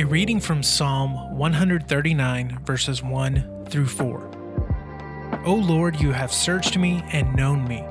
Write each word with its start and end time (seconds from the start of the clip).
A 0.00 0.04
reading 0.04 0.40
from 0.40 0.62
Psalm 0.62 1.36
139, 1.36 2.60
verses 2.64 3.02
1 3.02 3.66
through 3.68 3.86
4. 3.86 4.30
O 5.44 5.52
Lord, 5.52 6.00
you 6.00 6.12
have 6.12 6.32
searched 6.32 6.78
me 6.78 7.02
and 7.12 7.36
known 7.36 7.68
me. 7.68 7.84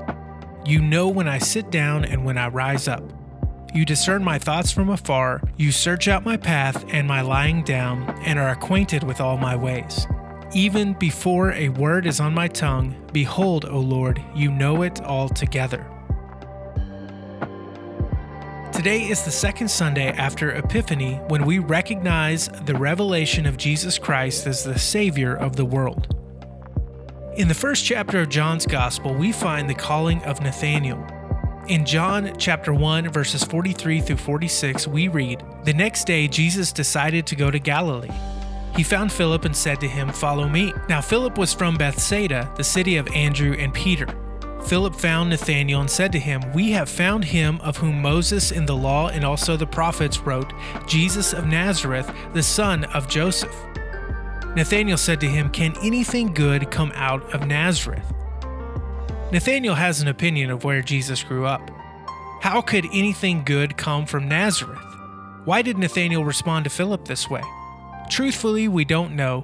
You 0.65 0.81
know 0.81 1.07
when 1.07 1.27
I 1.27 1.37
sit 1.37 1.69
down 1.69 2.05
and 2.05 2.25
when 2.25 2.35
I 2.35 2.47
rise 2.47 2.87
up. 2.87 3.03
You 3.75 3.85
discern 3.85 4.23
my 4.23 4.39
thoughts 4.39 4.71
from 4.71 4.89
afar. 4.89 5.43
You 5.55 5.71
search 5.71 6.07
out 6.07 6.25
my 6.25 6.35
path 6.35 6.83
and 6.91 7.07
my 7.07 7.21
lying 7.21 7.61
down, 7.61 8.09
and 8.25 8.39
are 8.39 8.49
acquainted 8.49 9.03
with 9.03 9.21
all 9.21 9.37
my 9.37 9.55
ways. 9.55 10.07
Even 10.51 10.93
before 10.93 11.51
a 11.51 11.69
word 11.69 12.07
is 12.07 12.19
on 12.19 12.33
my 12.33 12.47
tongue, 12.47 12.95
behold, 13.13 13.65
O 13.65 13.77
Lord, 13.77 14.19
you 14.33 14.49
know 14.49 14.81
it 14.81 14.99
altogether. 15.01 15.85
Today 18.79 19.09
is 19.09 19.23
the 19.23 19.31
second 19.31 19.67
Sunday 19.67 20.07
after 20.07 20.51
Epiphany 20.51 21.15
when 21.27 21.43
we 21.43 21.59
recognize 21.59 22.47
the 22.63 22.75
revelation 22.75 23.45
of 23.45 23.57
Jesus 23.57 23.97
Christ 23.97 24.47
as 24.47 24.63
the 24.63 24.79
Savior 24.79 25.35
of 25.35 25.57
the 25.57 25.65
world. 25.65 26.15
In 27.35 27.49
the 27.49 27.53
first 27.53 27.83
chapter 27.83 28.21
of 28.21 28.29
John's 28.29 28.65
Gospel, 28.65 29.13
we 29.13 29.33
find 29.33 29.69
the 29.69 29.73
calling 29.73 30.23
of 30.23 30.39
Nathanael. 30.41 31.05
In 31.67 31.85
John 31.85 32.31
chapter 32.37 32.73
1 32.73 33.09
verses 33.09 33.43
43 33.43 33.99
through 33.99 34.15
46, 34.15 34.87
we 34.87 35.09
read, 35.09 35.43
"The 35.65 35.73
next 35.73 36.07
day 36.07 36.29
Jesus 36.29 36.71
decided 36.71 37.25
to 37.25 37.35
go 37.35 37.51
to 37.51 37.59
Galilee. 37.59 38.07
He 38.77 38.83
found 38.83 39.11
Philip 39.11 39.43
and 39.43 39.57
said 39.57 39.81
to 39.81 39.89
him, 39.89 40.07
"Follow 40.07 40.47
me." 40.47 40.71
Now 40.87 41.01
Philip 41.01 41.37
was 41.37 41.53
from 41.53 41.75
Bethsaida, 41.75 42.49
the 42.55 42.63
city 42.63 42.95
of 42.95 43.09
Andrew 43.13 43.57
and 43.59 43.73
Peter. 43.73 44.07
Philip 44.65 44.95
found 44.95 45.29
Nathanael 45.29 45.81
and 45.81 45.89
said 45.89 46.11
to 46.11 46.19
him, 46.19 46.41
We 46.53 46.71
have 46.71 46.89
found 46.89 47.25
him 47.25 47.59
of 47.61 47.77
whom 47.77 48.01
Moses 48.01 48.51
in 48.51 48.65
the 48.65 48.75
law 48.75 49.09
and 49.09 49.23
also 49.23 49.57
the 49.57 49.65
prophets 49.65 50.19
wrote, 50.19 50.53
Jesus 50.87 51.33
of 51.33 51.47
Nazareth, 51.47 52.11
the 52.33 52.43
son 52.43 52.83
of 52.85 53.07
Joseph. 53.07 53.55
Nathanael 54.55 54.97
said 54.97 55.19
to 55.21 55.27
him, 55.27 55.49
Can 55.49 55.75
anything 55.83 56.33
good 56.33 56.71
come 56.71 56.91
out 56.95 57.33
of 57.33 57.47
Nazareth? 57.47 58.13
Nathanael 59.31 59.75
has 59.75 60.01
an 60.01 60.07
opinion 60.07 60.49
of 60.49 60.63
where 60.63 60.81
Jesus 60.81 61.23
grew 61.23 61.45
up. 61.45 61.69
How 62.41 62.61
could 62.61 62.85
anything 62.85 63.43
good 63.43 63.77
come 63.77 64.05
from 64.05 64.27
Nazareth? 64.27 64.79
Why 65.45 65.61
did 65.61 65.77
Nathanael 65.77 66.25
respond 66.25 66.63
to 66.63 66.69
Philip 66.69 67.05
this 67.05 67.29
way? 67.29 67.43
Truthfully, 68.09 68.67
we 68.67 68.85
don't 68.85 69.15
know, 69.15 69.43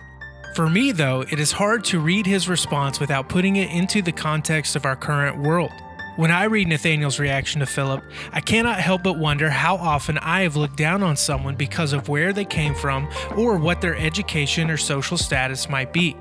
for 0.56 0.70
me, 0.70 0.94
though, 0.94 1.22
it 1.22 1.38
is 1.38 1.52
hard 1.52 1.84
to 1.86 2.00
read 2.00 2.25
his 2.25 2.48
response 2.48 3.02
without 3.02 3.28
putting 3.28 3.58
it 3.58 3.70
into 3.72 4.02
the 4.02 4.14
context 4.14 4.78
of 4.78 4.86
our 4.86 4.95
current 4.95 5.38
world. 5.38 5.72
When 6.16 6.31
I 6.31 6.45
read 6.45 6.70
Nathanael's 6.70 7.20
reaction 7.20 7.59
to 7.59 7.66
Philip, 7.66 8.02
I 8.31 8.39
cannot 8.39 8.80
help 8.80 9.03
but 9.03 9.17
wonder 9.17 9.50
how 9.50 9.75
often 9.75 10.17
I 10.20 10.44
have 10.44 10.56
looked 10.56 10.78
down 10.78 11.03
on 11.03 11.17
someone 11.17 11.56
because 11.56 11.92
of 11.92 12.08
where 12.08 12.31
they 12.31 12.45
came 12.45 12.73
from 12.73 13.09
or 13.36 13.58
what 13.58 13.81
their 13.81 13.97
education 13.97 14.70
or 14.70 14.78
social 14.78 15.17
status 15.17 15.67
might 15.67 15.92
be. 15.92 16.16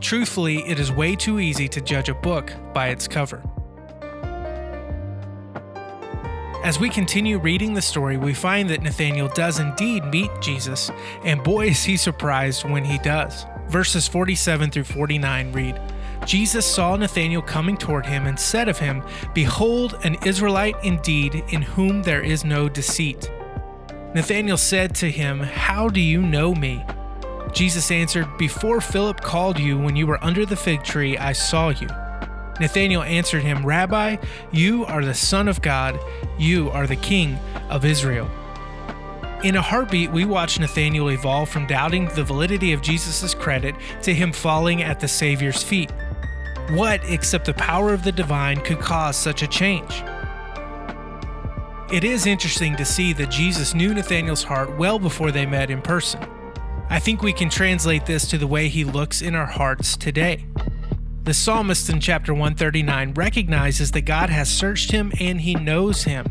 Truthfully, 0.00 0.68
it 0.68 0.80
is 0.80 0.90
way 0.90 1.14
too 1.14 1.38
easy 1.38 1.68
to 1.68 1.80
judge 1.80 2.08
a 2.08 2.14
book 2.14 2.52
by 2.74 2.88
its 2.88 3.06
cover. 3.06 3.40
As 6.66 6.80
we 6.80 6.90
continue 6.90 7.38
reading 7.38 7.74
the 7.74 7.80
story, 7.80 8.16
we 8.16 8.34
find 8.34 8.68
that 8.70 8.82
Nathanael 8.82 9.28
does 9.28 9.60
indeed 9.60 10.04
meet 10.06 10.32
Jesus, 10.40 10.90
and 11.22 11.40
boy 11.40 11.68
is 11.68 11.84
he 11.84 11.96
surprised 11.96 12.68
when 12.68 12.84
he 12.84 12.98
does. 12.98 13.46
Verses 13.68 14.08
47 14.08 14.72
through 14.72 14.82
49 14.82 15.52
read 15.52 15.80
Jesus 16.24 16.66
saw 16.66 16.96
Nathanael 16.96 17.42
coming 17.42 17.76
toward 17.76 18.04
him 18.04 18.26
and 18.26 18.36
said 18.36 18.68
of 18.68 18.80
him, 18.80 19.04
Behold, 19.32 19.96
an 20.02 20.16
Israelite 20.26 20.74
indeed, 20.82 21.44
in 21.50 21.62
whom 21.62 22.02
there 22.02 22.20
is 22.20 22.44
no 22.44 22.68
deceit. 22.68 23.30
Nathanael 24.12 24.56
said 24.56 24.92
to 24.96 25.08
him, 25.08 25.38
How 25.38 25.88
do 25.88 26.00
you 26.00 26.20
know 26.20 26.52
me? 26.52 26.84
Jesus 27.52 27.92
answered, 27.92 28.26
Before 28.38 28.80
Philip 28.80 29.20
called 29.20 29.60
you, 29.60 29.78
when 29.78 29.94
you 29.94 30.08
were 30.08 30.18
under 30.24 30.44
the 30.44 30.56
fig 30.56 30.82
tree, 30.82 31.16
I 31.16 31.30
saw 31.30 31.68
you. 31.68 31.86
Nathanael 32.60 33.02
answered 33.02 33.42
him, 33.42 33.64
Rabbi, 33.64 34.16
you 34.52 34.84
are 34.86 35.04
the 35.04 35.14
Son 35.14 35.48
of 35.48 35.62
God, 35.62 35.98
you 36.38 36.70
are 36.70 36.86
the 36.86 36.96
King 36.96 37.38
of 37.68 37.84
Israel. 37.84 38.30
In 39.44 39.56
a 39.56 39.62
heartbeat, 39.62 40.10
we 40.10 40.24
watch 40.24 40.58
Nathanael 40.58 41.10
evolve 41.10 41.50
from 41.50 41.66
doubting 41.66 42.08
the 42.08 42.24
validity 42.24 42.72
of 42.72 42.80
Jesus' 42.80 43.34
credit 43.34 43.74
to 44.02 44.14
him 44.14 44.32
falling 44.32 44.82
at 44.82 44.98
the 44.98 45.08
Savior's 45.08 45.62
feet. 45.62 45.92
What, 46.70 47.00
except 47.04 47.44
the 47.44 47.54
power 47.54 47.92
of 47.92 48.02
the 48.02 48.12
divine, 48.12 48.60
could 48.60 48.80
cause 48.80 49.16
such 49.16 49.42
a 49.42 49.46
change? 49.46 50.02
It 51.92 52.02
is 52.02 52.26
interesting 52.26 52.74
to 52.76 52.84
see 52.84 53.12
that 53.12 53.30
Jesus 53.30 53.74
knew 53.74 53.94
Nathanael's 53.94 54.42
heart 54.42 54.76
well 54.76 54.98
before 54.98 55.30
they 55.30 55.46
met 55.46 55.70
in 55.70 55.80
person. 55.82 56.20
I 56.88 56.98
think 56.98 57.22
we 57.22 57.32
can 57.32 57.48
translate 57.48 58.06
this 58.06 58.26
to 58.28 58.38
the 58.38 58.46
way 58.46 58.68
he 58.68 58.84
looks 58.84 59.22
in 59.22 59.34
our 59.34 59.46
hearts 59.46 59.96
today. 59.96 60.46
The 61.26 61.34
psalmist 61.34 61.90
in 61.90 61.98
chapter 61.98 62.32
139 62.32 63.14
recognizes 63.14 63.90
that 63.90 64.02
God 64.02 64.30
has 64.30 64.48
searched 64.48 64.92
him 64.92 65.10
and 65.18 65.40
he 65.40 65.56
knows 65.56 66.04
him. 66.04 66.24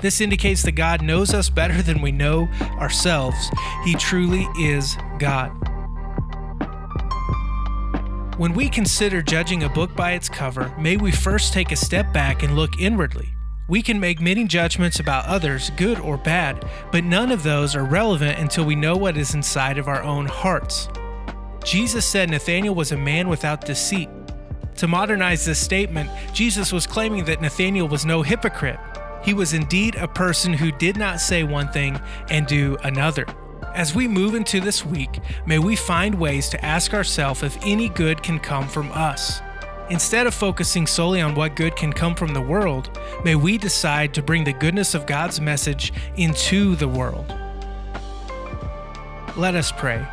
This 0.00 0.22
indicates 0.22 0.62
that 0.62 0.72
God 0.72 1.02
knows 1.02 1.34
us 1.34 1.50
better 1.50 1.82
than 1.82 2.00
we 2.00 2.12
know 2.12 2.48
ourselves. 2.80 3.50
He 3.84 3.94
truly 3.94 4.48
is 4.58 4.96
God. 5.18 5.50
When 8.38 8.54
we 8.54 8.70
consider 8.70 9.20
judging 9.20 9.64
a 9.64 9.68
book 9.68 9.94
by 9.94 10.12
its 10.12 10.30
cover, 10.30 10.74
may 10.78 10.96
we 10.96 11.12
first 11.12 11.52
take 11.52 11.70
a 11.70 11.76
step 11.76 12.10
back 12.14 12.42
and 12.42 12.56
look 12.56 12.80
inwardly. 12.80 13.34
We 13.68 13.82
can 13.82 14.00
make 14.00 14.18
many 14.18 14.46
judgments 14.46 14.98
about 14.98 15.26
others, 15.26 15.68
good 15.76 16.00
or 16.00 16.16
bad, 16.16 16.66
but 16.90 17.04
none 17.04 17.32
of 17.32 17.42
those 17.42 17.76
are 17.76 17.84
relevant 17.84 18.38
until 18.38 18.64
we 18.64 18.76
know 18.76 18.96
what 18.96 19.18
is 19.18 19.34
inside 19.34 19.76
of 19.76 19.88
our 19.88 20.02
own 20.02 20.24
hearts. 20.24 20.88
Jesus 21.64 22.06
said 22.06 22.30
Nathanael 22.30 22.74
was 22.74 22.92
a 22.92 22.96
man 22.96 23.28
without 23.28 23.66
deceit. 23.66 24.08
To 24.76 24.88
modernize 24.88 25.44
this 25.44 25.58
statement, 25.58 26.10
Jesus 26.32 26.72
was 26.72 26.86
claiming 26.86 27.24
that 27.26 27.40
Nathanael 27.40 27.88
was 27.88 28.04
no 28.04 28.22
hypocrite. 28.22 28.80
He 29.24 29.34
was 29.34 29.52
indeed 29.52 29.94
a 29.94 30.08
person 30.08 30.52
who 30.52 30.72
did 30.72 30.96
not 30.96 31.20
say 31.20 31.44
one 31.44 31.68
thing 31.68 32.00
and 32.28 32.46
do 32.46 32.76
another. 32.82 33.26
As 33.74 33.94
we 33.94 34.08
move 34.08 34.34
into 34.34 34.60
this 34.60 34.84
week, 34.84 35.20
may 35.46 35.58
we 35.58 35.76
find 35.76 36.16
ways 36.16 36.48
to 36.50 36.64
ask 36.64 36.92
ourselves 36.92 37.42
if 37.42 37.56
any 37.64 37.88
good 37.88 38.22
can 38.22 38.38
come 38.38 38.68
from 38.68 38.90
us. 38.92 39.40
Instead 39.88 40.26
of 40.26 40.34
focusing 40.34 40.86
solely 40.86 41.20
on 41.20 41.34
what 41.34 41.56
good 41.56 41.76
can 41.76 41.92
come 41.92 42.14
from 42.14 42.34
the 42.34 42.40
world, 42.40 42.98
may 43.24 43.34
we 43.34 43.58
decide 43.58 44.12
to 44.14 44.22
bring 44.22 44.44
the 44.44 44.52
goodness 44.52 44.94
of 44.94 45.06
God's 45.06 45.40
message 45.40 45.92
into 46.16 46.74
the 46.76 46.88
world. 46.88 47.34
Let 49.36 49.54
us 49.54 49.72
pray. 49.72 50.06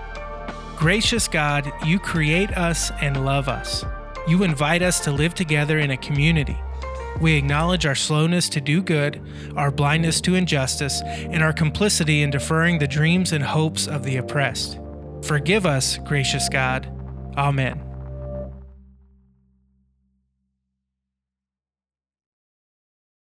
Gracious 0.77 1.27
God, 1.27 1.71
you 1.85 1.99
create 1.99 2.51
us 2.51 2.91
and 3.01 3.25
love 3.25 3.49
us. 3.49 3.83
You 4.27 4.43
invite 4.43 4.81
us 4.81 4.99
to 5.01 5.11
live 5.11 5.33
together 5.33 5.79
in 5.79 5.91
a 5.91 5.97
community. 5.97 6.57
We 7.19 7.35
acknowledge 7.35 7.85
our 7.85 7.95
slowness 7.95 8.47
to 8.49 8.61
do 8.61 8.81
good, 8.81 9.21
our 9.55 9.71
blindness 9.71 10.21
to 10.21 10.35
injustice, 10.35 11.01
and 11.03 11.43
our 11.43 11.53
complicity 11.53 12.21
in 12.21 12.29
deferring 12.29 12.79
the 12.79 12.87
dreams 12.87 13.33
and 13.33 13.43
hopes 13.43 13.87
of 13.87 14.03
the 14.03 14.17
oppressed. 14.17 14.79
Forgive 15.23 15.65
us, 15.65 15.97
gracious 15.97 16.47
God. 16.47 16.87
Amen. 17.35 17.88